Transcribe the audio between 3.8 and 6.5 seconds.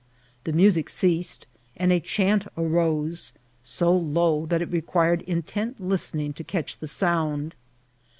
low that it required intent listening to